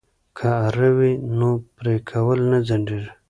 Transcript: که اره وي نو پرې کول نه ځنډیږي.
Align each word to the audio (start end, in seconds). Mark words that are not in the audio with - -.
که 0.37 0.47
اره 0.65 0.89
وي 0.97 1.11
نو 1.37 1.49
پرې 1.75 1.95
کول 2.09 2.39
نه 2.51 2.57
ځنډیږي. 2.67 3.11